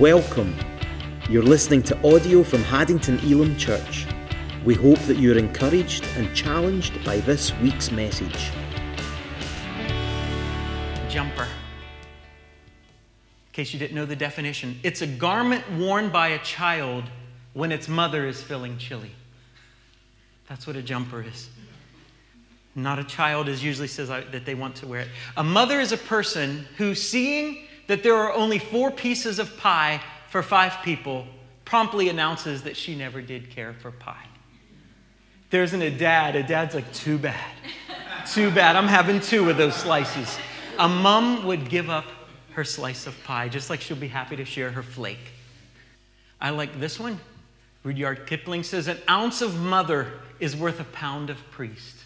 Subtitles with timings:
[0.00, 0.56] Welcome.
[1.30, 4.08] You're listening to audio from Haddington Elim Church.
[4.64, 8.50] We hope that you're encouraged and challenged by this week's message.
[11.08, 11.44] Jumper.
[11.44, 11.48] In
[13.52, 17.04] case you didn't know the definition, it's a garment worn by a child
[17.52, 19.12] when its mother is feeling chilly.
[20.48, 21.50] That's what a jumper is.
[22.74, 25.08] Not a child, as usually says that they want to wear it.
[25.36, 30.00] A mother is a person who, seeing that there are only four pieces of pie
[30.28, 31.26] for five people,
[31.64, 34.26] promptly announces that she never did care for pie.
[35.50, 36.34] There isn't a dad.
[36.34, 37.52] A dad's like, too bad.
[38.26, 38.74] Too bad.
[38.74, 40.36] I'm having two of those slices.
[40.78, 42.06] A mom would give up
[42.52, 45.32] her slice of pie, just like she'll be happy to share her flake.
[46.40, 47.20] I like this one.
[47.84, 50.10] Rudyard Kipling says, An ounce of mother
[50.40, 51.98] is worth a pound of priest.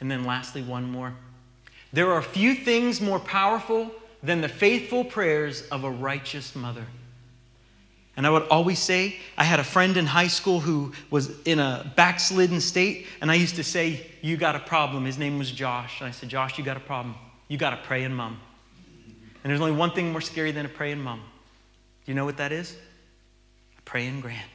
[0.00, 1.14] And then, lastly, one more.
[1.92, 6.86] There are few things more powerful than the faithful prayers of a righteous mother.
[8.16, 11.58] And I would always say, I had a friend in high school who was in
[11.58, 15.06] a backslidden state, and I used to say, You got a problem.
[15.06, 16.00] His name was Josh.
[16.00, 17.14] And I said, Josh, you got a problem.
[17.48, 18.38] You got a praying mom.
[19.42, 21.18] And there's only one thing more scary than a praying mom.
[21.18, 22.76] Do you know what that is?
[23.78, 24.48] A praying grand.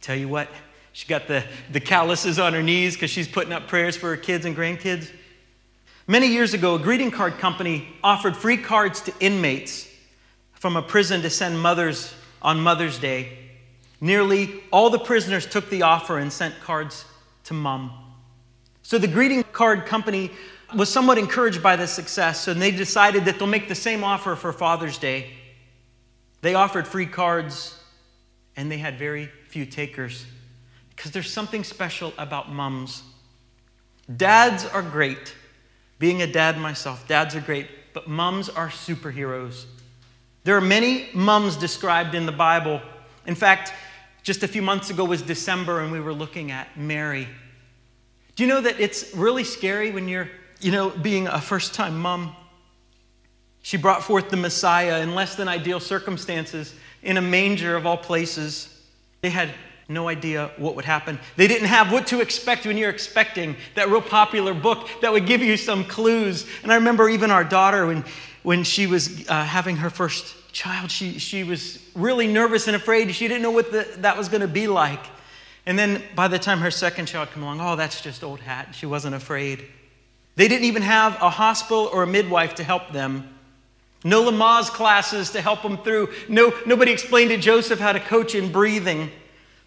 [0.00, 0.48] Tell you what,
[0.92, 4.16] she got the, the calluses on her knees because she's putting up prayers for her
[4.16, 5.10] kids and grandkids.
[6.10, 9.86] Many years ago, a greeting card company offered free cards to inmates
[10.54, 13.36] from a prison to send mothers on Mother's Day.
[14.00, 17.04] Nearly all the prisoners took the offer and sent cards
[17.44, 17.92] to mom.
[18.80, 20.30] So the greeting card company
[20.74, 24.34] was somewhat encouraged by this success, and they decided that they'll make the same offer
[24.34, 25.34] for Father's Day.
[26.40, 27.78] They offered free cards,
[28.56, 30.24] and they had very few takers
[30.88, 33.02] because there's something special about mums.
[34.16, 35.34] Dads are great.
[35.98, 39.64] Being a dad myself, dads are great, but mums are superheroes.
[40.44, 42.80] There are many mums described in the Bible.
[43.26, 43.72] In fact,
[44.22, 47.26] just a few months ago was December and we were looking at Mary.
[48.36, 51.98] Do you know that it's really scary when you're, you know, being a first time
[51.98, 52.36] mom?
[53.62, 57.96] She brought forth the Messiah in less than ideal circumstances in a manger of all
[57.96, 58.80] places.
[59.20, 59.52] They had
[59.88, 61.18] no idea what would happen.
[61.36, 65.24] They didn't have what to expect when you're expecting that real popular book that would
[65.26, 66.46] give you some clues.
[66.62, 68.04] And I remember even our daughter, when,
[68.42, 73.14] when she was uh, having her first child, she, she was really nervous and afraid.
[73.14, 75.00] She didn't know what the, that was going to be like.
[75.64, 78.74] And then by the time her second child came along, oh, that's just old hat.
[78.74, 79.64] She wasn't afraid.
[80.36, 83.34] They didn't even have a hospital or a midwife to help them.
[84.04, 86.10] No Lamaze classes to help them through.
[86.28, 89.10] No, nobody explained to Joseph how to coach in breathing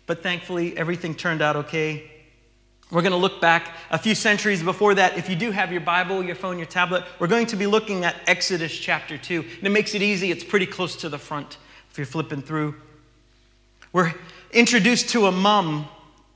[0.08, 2.12] but thankfully everything turned out okay.
[2.92, 5.18] We're going to look back a few centuries before that.
[5.18, 8.04] If you do have your Bible, your phone, your tablet, we're going to be looking
[8.04, 9.40] at Exodus chapter 2.
[9.40, 11.58] And it makes it easy, it's pretty close to the front
[11.90, 12.76] if you're flipping through.
[13.94, 14.14] We're
[14.52, 15.88] introduced to a mom,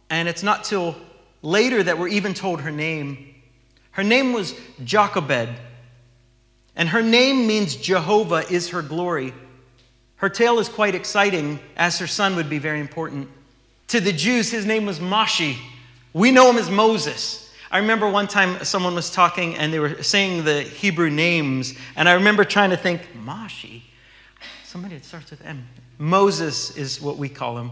[0.09, 0.95] and it's not till
[1.41, 3.33] later that we're even told her name.
[3.91, 4.53] Her name was
[4.83, 5.49] Jochebed,
[6.75, 9.33] and her name means Jehovah is her glory.
[10.17, 13.29] Her tale is quite exciting, as her son would be very important.
[13.89, 15.57] To the Jews, his name was Moshe.
[16.13, 17.53] We know him as Moses.
[17.69, 22.07] I remember one time someone was talking and they were saying the Hebrew names, and
[22.07, 23.81] I remember trying to think, Moshe?
[24.63, 25.67] Somebody that starts with M.
[25.97, 27.71] Moses is what we call him.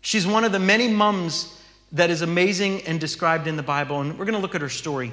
[0.00, 1.60] She's one of the many mums
[1.92, 4.68] that is amazing and described in the Bible, and we're going to look at her
[4.68, 5.12] story.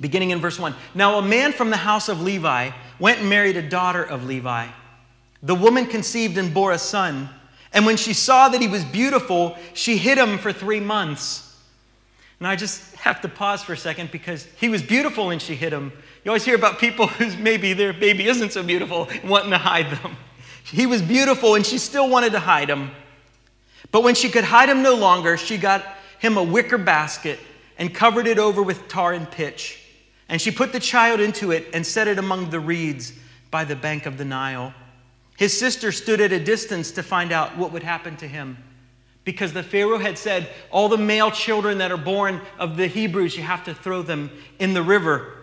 [0.00, 0.74] Beginning in verse 1.
[0.94, 4.68] Now, a man from the house of Levi went and married a daughter of Levi.
[5.42, 7.28] The woman conceived and bore a son.
[7.72, 11.48] And when she saw that he was beautiful, she hid him for three months.
[12.38, 15.54] And I just have to pause for a second because he was beautiful and she
[15.54, 15.92] hid him.
[16.24, 19.90] You always hear about people whose maybe their baby isn't so beautiful wanting to hide
[19.90, 20.16] them.
[20.64, 22.90] He was beautiful and she still wanted to hide him.
[23.90, 25.84] But when she could hide him no longer, she got
[26.18, 27.38] him a wicker basket
[27.78, 29.80] and covered it over with tar and pitch.
[30.28, 33.12] And she put the child into it and set it among the reeds
[33.50, 34.72] by the bank of the Nile.
[35.36, 38.56] His sister stood at a distance to find out what would happen to him.
[39.24, 43.36] Because the Pharaoh had said, All the male children that are born of the Hebrews,
[43.36, 45.34] you have to throw them in the river.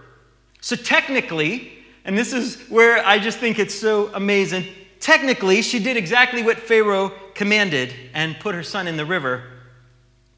[0.62, 1.72] So, technically,
[2.04, 4.66] and this is where I just think it's so amazing,
[5.00, 9.44] technically, she did exactly what Pharaoh commanded and put her son in the river.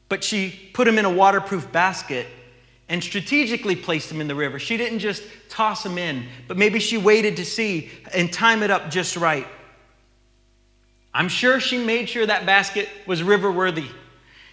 [0.08, 2.26] But she put him in a waterproof basket
[2.92, 4.58] and strategically placed them in the river.
[4.58, 8.70] She didn't just toss them in, but maybe she waited to see and time it
[8.70, 9.46] up just right.
[11.14, 13.86] I'm sure she made sure that basket was river worthy.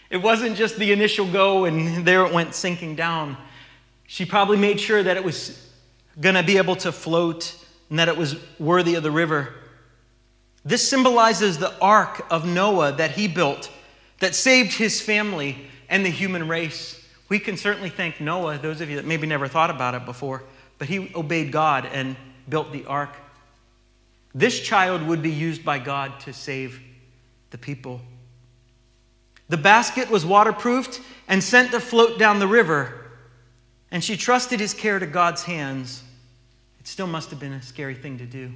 [0.10, 3.36] It wasn't just the initial go and there it went sinking down.
[4.08, 5.70] She probably made sure that it was
[6.22, 7.54] going to be able to float
[7.90, 9.54] and that it was worthy of the river.
[10.64, 13.70] This symbolizes the ark of Noah that he built
[14.20, 15.58] that saved his family
[15.90, 16.99] and the human race.
[17.30, 20.44] We can certainly thank Noah, those of you that maybe never thought about it before,
[20.80, 22.16] but he obeyed God and
[22.50, 23.16] built the ark.
[24.34, 26.82] This child would be used by God to save
[27.52, 28.02] the people.
[29.48, 33.12] The basket was waterproofed and sent to float down the river,
[33.92, 36.04] and she trusted his care to God's hands.
[36.80, 38.52] It still must have been a scary thing to do.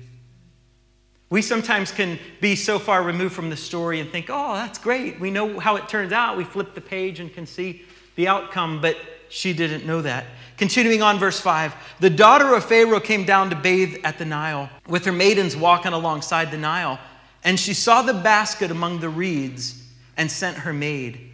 [1.29, 5.19] We sometimes can be so far removed from the story and think, oh, that's great.
[5.19, 6.37] We know how it turns out.
[6.37, 7.83] We flip the page and can see
[8.15, 8.97] the outcome, but
[9.29, 10.25] she didn't know that.
[10.57, 14.69] Continuing on, verse 5 The daughter of Pharaoh came down to bathe at the Nile,
[14.87, 16.99] with her maidens walking alongside the Nile.
[17.43, 19.83] And she saw the basket among the reeds
[20.15, 21.29] and sent her maid.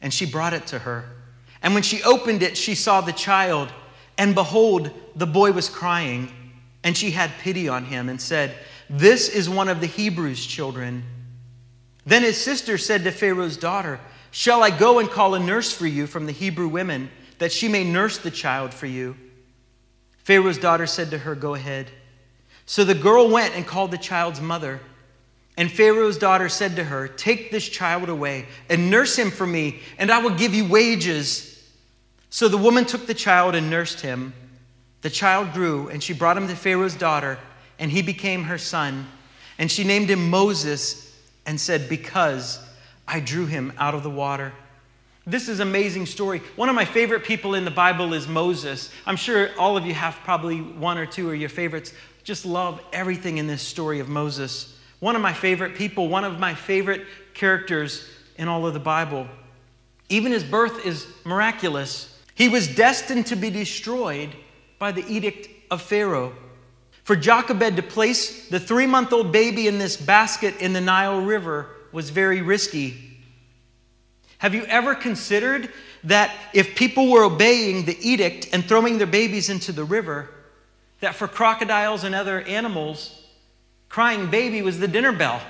[0.00, 1.04] And she brought it to her.
[1.62, 3.68] And when she opened it, she saw the child.
[4.16, 6.32] And behold, the boy was crying.
[6.82, 8.54] And she had pity on him and said,
[8.92, 11.02] this is one of the Hebrews' children.
[12.04, 13.98] Then his sister said to Pharaoh's daughter,
[14.32, 17.08] Shall I go and call a nurse for you from the Hebrew women,
[17.38, 19.16] that she may nurse the child for you?
[20.24, 21.90] Pharaoh's daughter said to her, Go ahead.
[22.66, 24.80] So the girl went and called the child's mother.
[25.56, 29.80] And Pharaoh's daughter said to her, Take this child away and nurse him for me,
[29.98, 31.48] and I will give you wages.
[32.30, 34.32] So the woman took the child and nursed him.
[35.02, 37.38] The child grew, and she brought him to Pharaoh's daughter
[37.82, 39.08] and he became her son.
[39.58, 42.64] And she named him Moses and said, Because
[43.12, 44.54] I drew him out of the water.
[45.26, 46.40] This is amazing story.
[46.56, 48.90] One of my favorite people in the Bible is Moses.
[49.04, 51.92] I'm sure all of you have probably one or two of your favorites.
[52.24, 54.78] Just love everything in this story of Moses.
[55.00, 57.02] One of my favorite people, one of my favorite
[57.34, 59.28] characters in all of the Bible.
[60.08, 62.18] Even his birth is miraculous.
[62.34, 64.30] He was destined to be destroyed
[64.78, 66.32] by the edict of Pharaoh.
[67.04, 71.20] For Jochebed to place the three month old baby in this basket in the Nile
[71.20, 73.18] River was very risky.
[74.38, 75.70] Have you ever considered
[76.04, 80.28] that if people were obeying the edict and throwing their babies into the river,
[81.00, 83.24] that for crocodiles and other animals,
[83.88, 85.40] crying baby was the dinner bell?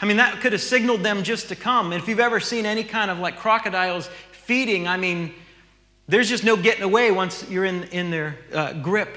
[0.00, 1.92] I mean, that could have signaled them just to come.
[1.92, 5.32] And if you've ever seen any kind of like crocodiles feeding, I mean,
[6.08, 9.16] there's just no getting away once you're in, in their uh, grip.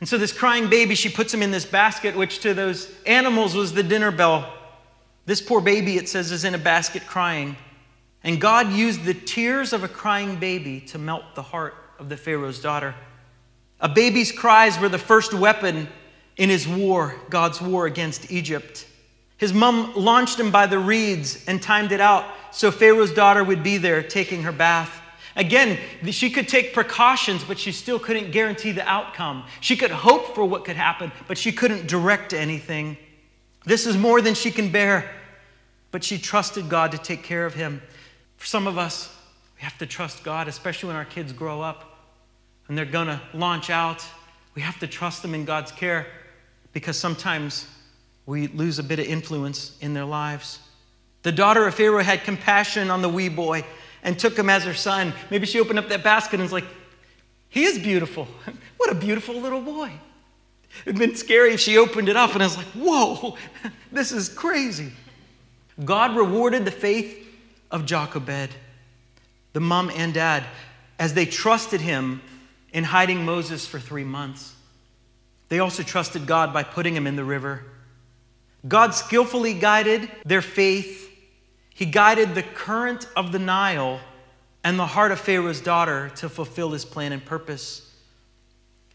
[0.00, 3.54] And so, this crying baby, she puts him in this basket, which to those animals
[3.54, 4.52] was the dinner bell.
[5.30, 7.56] This poor baby, it says, is in a basket crying.
[8.24, 12.16] And God used the tears of a crying baby to melt the heart of the
[12.16, 12.96] Pharaoh's daughter.
[13.78, 15.86] A baby's cries were the first weapon
[16.36, 18.88] in his war, God's war against Egypt.
[19.36, 23.62] His mom launched him by the reeds and timed it out so Pharaoh's daughter would
[23.62, 25.00] be there taking her bath.
[25.36, 25.78] Again,
[26.10, 29.44] she could take precautions, but she still couldn't guarantee the outcome.
[29.60, 32.96] She could hope for what could happen, but she couldn't direct anything.
[33.64, 35.08] This is more than she can bear,
[35.90, 37.82] but she trusted God to take care of him.
[38.36, 39.14] For some of us,
[39.56, 41.98] we have to trust God, especially when our kids grow up
[42.68, 44.04] and they're going to launch out.
[44.54, 46.06] We have to trust them in God's care
[46.72, 47.66] because sometimes
[48.26, 50.60] we lose a bit of influence in their lives.
[51.22, 53.64] The daughter of Pharaoh had compassion on the wee boy
[54.02, 55.12] and took him as her son.
[55.30, 56.64] Maybe she opened up that basket and was like,
[57.48, 58.26] he is beautiful.
[58.78, 59.92] What a beautiful little boy.
[60.86, 63.36] It'd been scary if she opened it up and I was like, whoa,
[63.92, 64.90] this is crazy.
[65.84, 67.26] God rewarded the faith
[67.70, 68.50] of Jochebed,
[69.52, 70.44] the mom and dad,
[70.98, 72.22] as they trusted him
[72.72, 74.54] in hiding Moses for three months.
[75.48, 77.64] They also trusted God by putting him in the river.
[78.68, 81.10] God skillfully guided their faith
[81.80, 84.00] he guided the current of the Nile
[84.62, 87.90] and the heart of Pharaoh's daughter to fulfill his plan and purpose.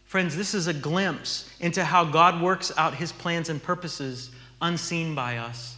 [0.04, 4.30] Friends, this is a glimpse into how God works out his plans and purposes
[4.62, 5.75] unseen by us.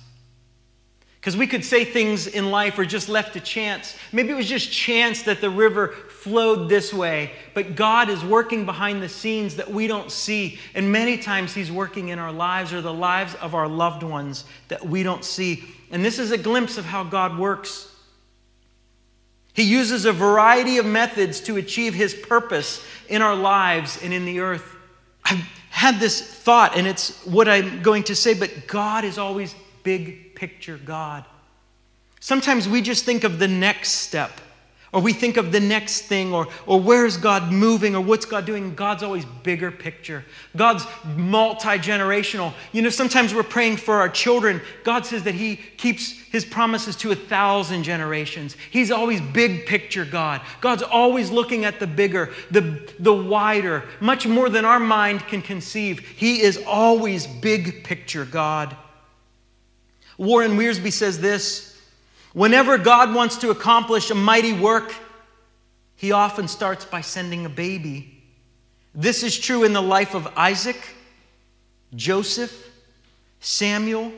[1.21, 3.97] Because we could say things in life are just left to chance.
[4.13, 8.65] Maybe it was just chance that the river flowed this way, but God is working
[8.65, 10.59] behind the scenes that we don't see.
[10.75, 14.45] And many times He's working in our lives or the lives of our loved ones
[14.69, 15.65] that we don't see.
[15.91, 17.93] And this is a glimpse of how God works.
[19.55, 24.25] He uses a variety of methods to achieve His purpose in our lives and in
[24.25, 24.77] the earth.
[25.25, 29.57] I've had this thought, and it's what I'm going to say, but God is always
[29.83, 31.25] big picture God.
[32.21, 34.41] Sometimes we just think of the next step
[34.93, 38.25] or we think of the next thing, or, or where is God moving, or what's
[38.25, 38.75] God doing.
[38.75, 40.25] God's always bigger picture.
[40.57, 42.55] God's multi generational.
[42.73, 44.63] You know, sometimes we're praying for our children.
[44.85, 48.57] God says that He keeps His promises to a thousand generations.
[48.71, 50.41] He's always big picture God.
[50.63, 55.43] God's always looking at the bigger, the, the wider, much more than our mind can
[55.43, 55.99] conceive.
[55.99, 58.75] He is always big picture God.
[60.19, 61.81] Warren Wiersbe says this.
[62.35, 64.95] Whenever God wants to accomplish a mighty work,
[65.97, 68.23] he often starts by sending a baby.
[68.95, 70.77] This is true in the life of Isaac,
[71.95, 72.71] Joseph,
[73.41, 74.13] Samuel,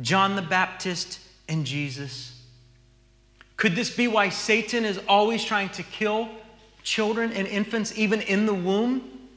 [0.00, 2.40] John the Baptist, and Jesus.
[3.56, 6.28] Could this be why Satan is always trying to kill
[6.82, 9.28] children and infants, even in the womb?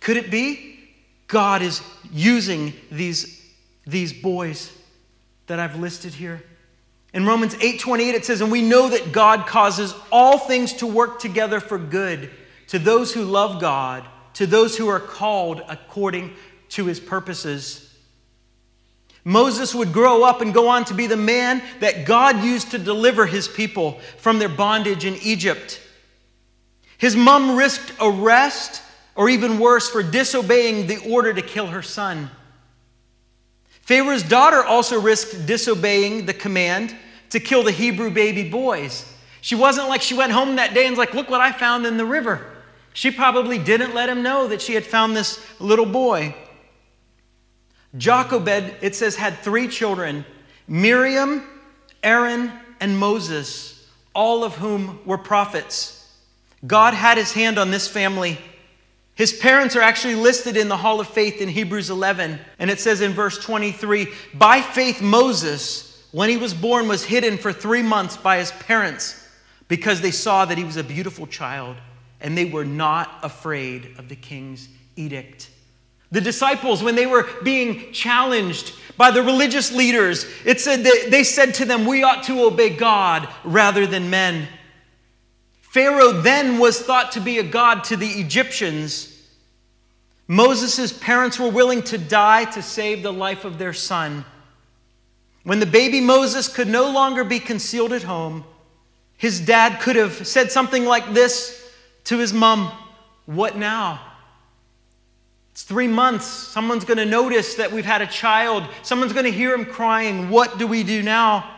[0.00, 0.78] Could it be
[1.26, 3.44] God is using these,
[3.86, 4.75] these boys
[5.46, 6.42] that I've listed here?
[7.12, 11.18] In Romans 8:28 it says, "And we know that God causes all things to work
[11.18, 12.30] together for good
[12.68, 16.34] to those who love God, to those who are called according
[16.70, 17.82] to his purposes."
[19.24, 22.78] Moses would grow up and go on to be the man that God used to
[22.78, 25.80] deliver his people from their bondage in Egypt.
[26.98, 28.82] His mom risked arrest
[29.16, 32.30] or even worse for disobeying the order to kill her son.
[33.86, 36.94] Pharaoh's daughter also risked disobeying the command
[37.30, 39.10] to kill the Hebrew baby boys.
[39.40, 41.86] She wasn't like she went home that day and was like, Look what I found
[41.86, 42.44] in the river.
[42.94, 46.34] She probably didn't let him know that she had found this little boy.
[47.96, 50.24] Jochebed, it says, had three children
[50.66, 51.44] Miriam,
[52.02, 56.12] Aaron, and Moses, all of whom were prophets.
[56.66, 58.40] God had his hand on this family.
[59.16, 62.38] His parents are actually listed in the Hall of Faith in Hebrews 11.
[62.58, 67.36] And it says in verse 23 By faith, Moses when he was born, was hidden
[67.36, 69.28] for three months by his parents
[69.68, 71.76] because they saw that he was a beautiful child
[72.22, 75.50] and they were not afraid of the king's edict.
[76.12, 81.22] The disciples, when they were being challenged by the religious leaders, it said that they
[81.22, 84.48] said to them, We ought to obey God rather than men.
[85.76, 89.12] Pharaoh then was thought to be a god to the Egyptians.
[90.26, 94.24] Moses' parents were willing to die to save the life of their son.
[95.44, 98.44] When the baby Moses could no longer be concealed at home,
[99.18, 101.70] his dad could have said something like this
[102.04, 102.72] to his mom
[103.26, 104.00] What now?
[105.52, 106.24] It's three months.
[106.24, 108.66] Someone's going to notice that we've had a child.
[108.80, 110.30] Someone's going to hear him crying.
[110.30, 111.54] What do we do now?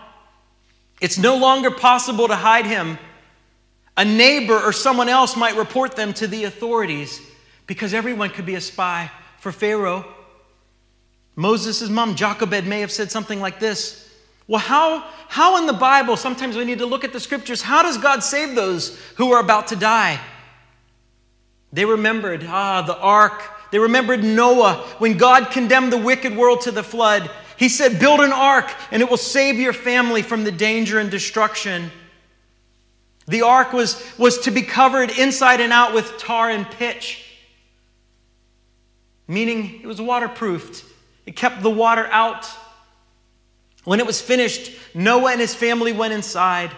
[1.01, 2.99] It's no longer possible to hide him.
[3.99, 7.21] A neighbor or someone else might report them to the authorities
[7.67, 10.07] because everyone could be a spy for Pharaoh.
[11.35, 14.09] Moses' mom, Jochebed, may have said something like this
[14.47, 17.83] Well, how, how in the Bible, sometimes we need to look at the scriptures, how
[17.83, 20.21] does God save those who are about to die?
[21.73, 23.43] They remembered, ah, the ark.
[23.73, 27.29] They remembered Noah when God condemned the wicked world to the flood.
[27.57, 31.11] He said, Build an ark and it will save your family from the danger and
[31.11, 31.91] destruction.
[33.29, 37.25] The ark was, was to be covered inside and out with tar and pitch,
[39.29, 40.85] meaning it was waterproofed.
[41.27, 42.49] It kept the water out.
[43.85, 46.71] When it was finished, Noah and his family went inside,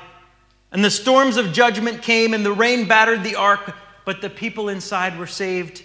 [0.72, 4.68] and the storms of judgment came, and the rain battered the ark, but the people
[4.68, 5.84] inside were saved.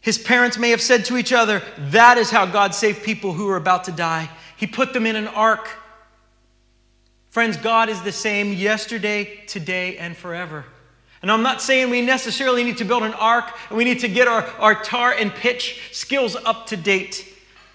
[0.00, 1.60] His parents may have said to each other,
[1.90, 4.30] That is how God saved people who were about to die.
[4.56, 5.68] He put them in an ark.
[7.32, 10.66] Friends, God is the same yesterday, today, and forever.
[11.22, 14.08] And I'm not saying we necessarily need to build an ark and we need to
[14.08, 17.26] get our, our tar and pitch skills up to date.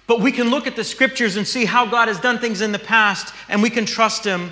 [0.05, 2.71] But we can look at the scriptures and see how God has done things in
[2.71, 4.51] the past, and we can trust Him.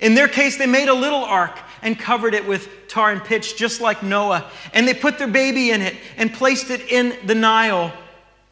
[0.00, 3.56] In their case, they made a little ark and covered it with tar and pitch,
[3.56, 4.50] just like Noah.
[4.72, 7.92] And they put their baby in it and placed it in the Nile,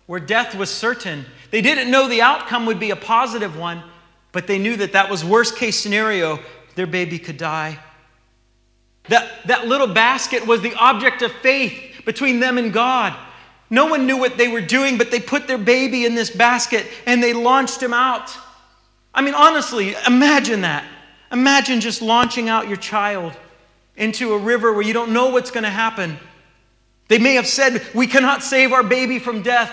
[0.06, 1.26] where death was certain.
[1.50, 3.82] They didn't know the outcome would be a positive one,
[4.32, 6.40] but they knew that that was worst case scenario.
[6.74, 7.78] Their baby could die.
[9.08, 13.14] That, that little basket was the object of faith between them and God.
[13.68, 16.86] No one knew what they were doing, but they put their baby in this basket
[17.06, 18.30] and they launched him out.
[19.14, 20.84] I mean, honestly, imagine that.
[21.30, 23.32] Imagine just launching out your child
[23.96, 26.18] into a river where you don't know what's going to happen.
[27.08, 29.72] They may have said, We cannot save our baby from death,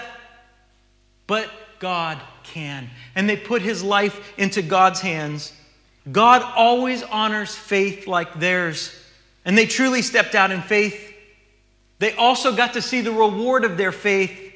[1.28, 1.50] but
[1.80, 2.20] God
[2.50, 2.90] can.
[3.16, 5.54] And they put his life into God's hands.
[6.12, 8.94] God always honors faith like theirs.
[9.46, 11.14] And they truly stepped out in faith.
[12.00, 14.48] They also got to see the reward of their faith.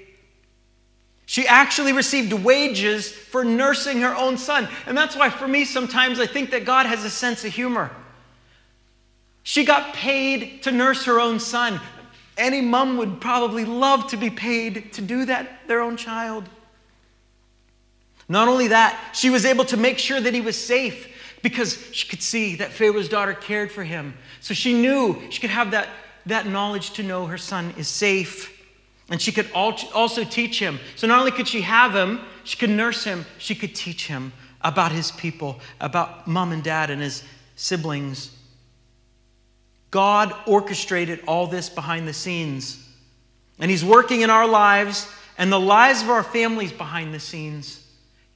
[1.25, 4.67] She actually received wages for nursing her own son.
[4.85, 7.91] And that's why, for me, sometimes I think that God has a sense of humor.
[9.43, 11.79] She got paid to nurse her own son.
[12.37, 16.49] Any mom would probably love to be paid to do that, their own child.
[18.29, 21.09] Not only that, she was able to make sure that he was safe
[21.41, 24.13] because she could see that Pharaoh's daughter cared for him.
[24.39, 25.89] So she knew she could have that,
[26.25, 28.49] that knowledge to know her son is safe.
[29.09, 30.79] And she could also teach him.
[30.95, 34.31] So not only could she have him, she could nurse him, she could teach him
[34.61, 37.23] about his people, about mom and dad and his
[37.55, 38.31] siblings.
[39.91, 42.89] God orchestrated all this behind the scenes.
[43.59, 47.82] And He's working in our lives and the lives of our families behind the scenes.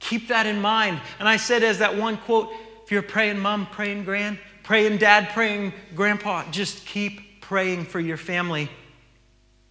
[0.00, 1.00] Keep that in mind.
[1.18, 2.52] And I said, as that one quote,
[2.84, 8.16] if you're praying mom, praying grand, praying dad, praying grandpa, just keep praying for your
[8.16, 8.70] family.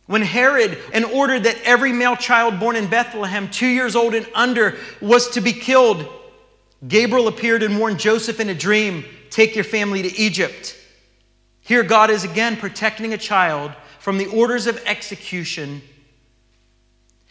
[0.07, 4.27] When Herod and ordered that every male child born in Bethlehem, two years old and
[4.33, 6.07] under, was to be killed,
[6.87, 10.75] Gabriel appeared and warned Joseph in a dream take your family to Egypt.
[11.61, 15.81] Here, God is again protecting a child from the orders of execution.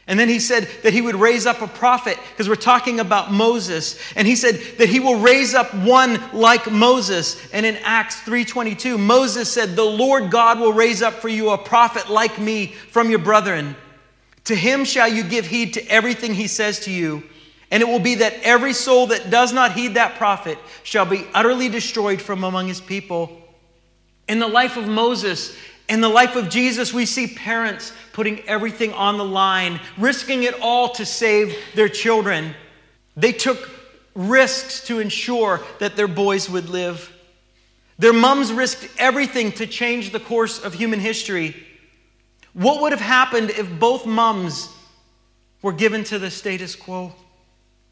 [0.09, 3.33] And then he said that he would raise up a prophet, because we're talking about
[3.33, 3.99] Moses.
[4.15, 7.37] And he said that he will raise up one like Moses.
[7.53, 11.59] And in Acts 3:22, Moses said, "The Lord God will raise up for you a
[11.59, 13.75] prophet like me from your brethren.
[14.45, 17.25] To him shall you give heed to everything he says to you."
[17.73, 21.27] And it will be that every soul that does not heed that prophet shall be
[21.35, 23.43] utterly destroyed from among his people.
[24.29, 25.51] In the life of Moses,
[25.89, 30.59] in the life of Jesus, we see parents putting everything on the line, risking it
[30.63, 32.55] all to save their children.
[33.15, 33.69] They took
[34.15, 37.13] risks to ensure that their boys would live.
[37.99, 41.55] Their moms risked everything to change the course of human history.
[42.55, 44.71] What would have happened if both moms
[45.61, 47.13] were given to the status quo?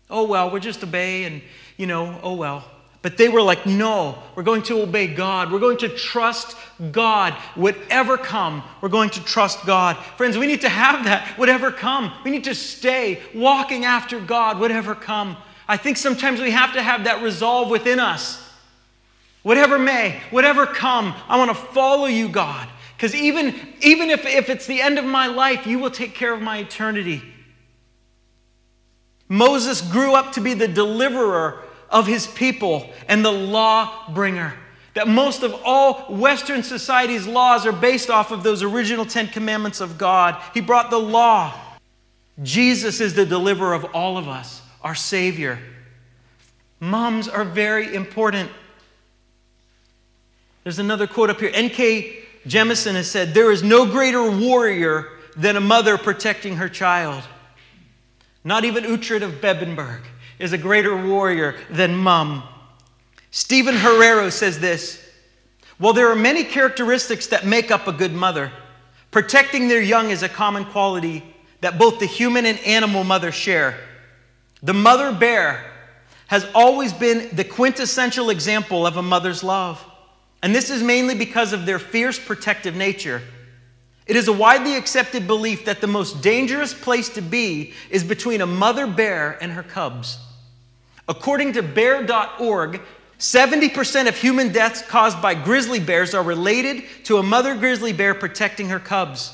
[0.09, 1.43] Oh, well, we'll just obey and,
[1.77, 2.65] you know, oh, well.
[3.05, 5.53] But they were like, no, we're going to obey God.
[5.53, 6.57] We're going to trust
[6.91, 7.35] God.
[7.55, 9.99] Whatever come, we're going to trust God.
[10.17, 11.39] Friends, we need to have that.
[11.39, 15.37] Whatever come, we need to stay walking after God, whatever come.
[15.69, 18.43] I think sometimes we have to have that resolve within us.
[19.43, 22.67] Whatever may, whatever come, I want to follow you, God.
[22.97, 26.33] Because even, even if, if it's the end of my life, you will take care
[26.33, 27.23] of my eternity.
[29.29, 34.55] Moses grew up to be the deliverer of his people and the law bringer.
[34.95, 39.81] That most of all Western society's laws are based off of those original Ten Commandments
[39.81, 40.41] of God.
[40.55, 41.53] He brought the law.
[42.43, 45.59] Jesus is the deliverer of all of us, our Savior.
[46.81, 48.51] Moms are very important.
[50.63, 51.51] There's another quote up here.
[51.53, 52.25] N.K.
[52.47, 57.23] Jemisin has said, There is no greater warrior than a mother protecting her child.
[58.45, 60.03] Not even Uhtred of Bebbanburg
[60.45, 62.43] is a greater warrior than mum.
[63.31, 65.03] Stephen Herrero says this
[65.79, 68.53] Well, there are many characteristics that make up a good mother,
[69.11, 73.79] protecting their young is a common quality that both the human and animal mother share.
[74.63, 75.65] The mother bear
[76.27, 79.83] has always been the quintessential example of a mother's love.
[80.43, 83.23] And this is mainly because of their fierce protective nature.
[84.07, 88.43] It is a widely accepted belief that the most dangerous place to be is between
[88.43, 90.19] a mother bear and her cubs.
[91.09, 92.81] According to bear.org,
[93.19, 98.15] 70% of human deaths caused by grizzly bears are related to a mother grizzly bear
[98.15, 99.33] protecting her cubs.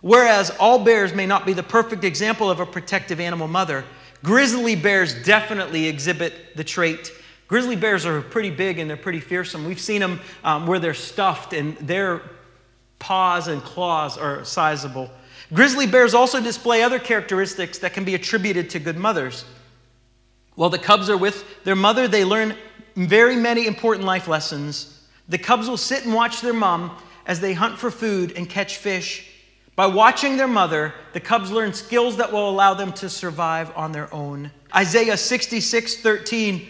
[0.00, 3.84] Whereas all bears may not be the perfect example of a protective animal mother,
[4.22, 7.12] grizzly bears definitely exhibit the trait.
[7.48, 9.64] Grizzly bears are pretty big and they're pretty fearsome.
[9.64, 12.22] We've seen them um, where they're stuffed and their
[12.98, 15.10] paws and claws are sizable.
[15.52, 19.44] Grizzly bears also display other characteristics that can be attributed to good mothers.
[20.54, 22.54] While the cubs are with their mother, they learn
[22.96, 25.02] very many important life lessons.
[25.28, 28.78] The cubs will sit and watch their mom as they hunt for food and catch
[28.78, 29.26] fish.
[29.76, 33.92] By watching their mother, the cubs learn skills that will allow them to survive on
[33.92, 34.50] their own.
[34.74, 36.68] Isaiah 66 13,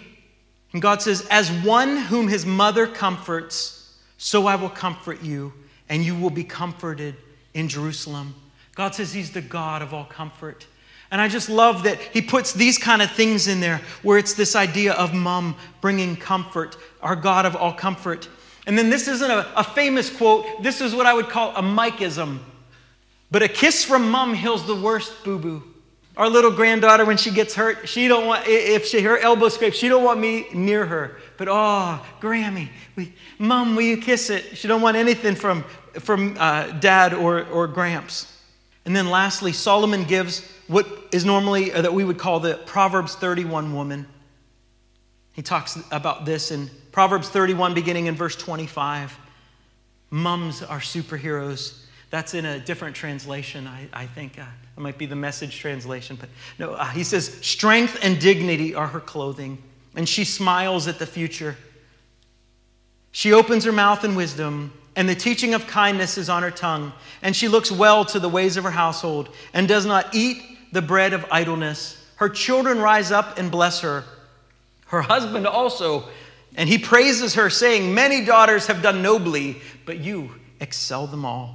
[0.72, 5.52] and God says, As one whom his mother comforts, so I will comfort you,
[5.88, 7.16] and you will be comforted
[7.54, 8.34] in Jerusalem.
[8.74, 10.66] God says He's the God of all comfort.
[11.10, 14.34] And I just love that he puts these kind of things in there where it's
[14.34, 18.28] this idea of mom bringing comfort, our God of all comfort.
[18.66, 21.62] And then this isn't a, a famous quote, this is what I would call a
[21.62, 22.38] Mikeism.
[23.30, 25.62] But a kiss from mom heals the worst boo boo.
[26.16, 29.76] Our little granddaughter, when she gets hurt, she don't want, if she, her elbow scrapes,
[29.76, 31.18] she don't want me near her.
[31.36, 34.58] But oh, Grammy, we, mom, will you kiss it?
[34.58, 35.62] She don't want anything from,
[35.94, 38.36] from uh, dad or, or gramps.
[38.84, 43.16] And then lastly, Solomon gives what is normally, uh, that we would call the Proverbs
[43.16, 44.06] 31 woman.
[45.32, 49.18] He talks about this in Proverbs 31, beginning in verse 25.
[50.10, 51.82] Mums are superheroes.
[52.10, 54.38] That's in a different translation, I, I think.
[54.38, 54.44] Uh,
[54.76, 56.16] it might be the message translation.
[56.18, 56.28] But
[56.60, 59.58] no, uh, he says, Strength and dignity are her clothing,
[59.96, 61.56] and she smiles at the future.
[63.10, 66.92] She opens her mouth in wisdom, and the teaching of kindness is on her tongue,
[67.22, 70.82] and she looks well to the ways of her household, and does not eat the
[70.82, 71.96] bread of idleness.
[72.16, 74.04] Her children rise up and bless her.
[74.86, 76.08] Her husband also,
[76.56, 81.54] and he praises her, saying, Many daughters have done nobly, but you excel them all.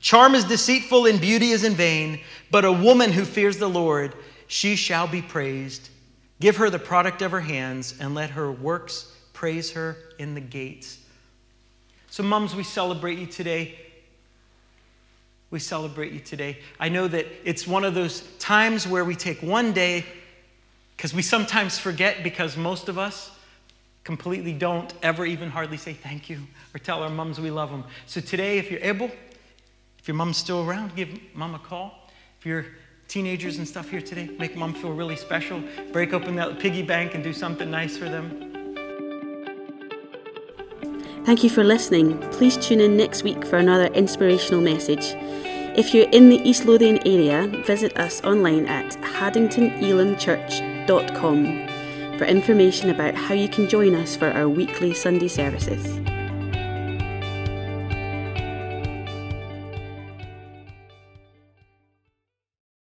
[0.00, 4.14] Charm is deceitful and beauty is in vain, but a woman who fears the Lord,
[4.48, 5.90] she shall be praised.
[6.40, 10.40] Give her the product of her hands, and let her works praise her in the
[10.40, 10.98] gates.
[12.10, 13.78] So, mums, we celebrate you today.
[15.52, 16.58] We celebrate you today.
[16.80, 20.06] I know that it's one of those times where we take one day,
[20.96, 23.30] because we sometimes forget, because most of us
[24.02, 26.40] completely don't ever even hardly say thank you
[26.74, 27.84] or tell our mums we love them.
[28.06, 29.10] So, today, if you're able,
[29.98, 32.08] if your mom's still around, give mom a call.
[32.40, 32.64] If you're
[33.06, 35.62] teenagers and stuff here today, make mom feel really special.
[35.92, 38.61] Break open that piggy bank and do something nice for them.
[41.24, 42.18] Thank you for listening.
[42.32, 45.14] Please tune in next week for another inspirational message.
[45.74, 51.68] If you're in the East Lothian area, visit us online at haddingtonelimchurch.com
[52.18, 56.00] for information about how you can join us for our weekly Sunday services.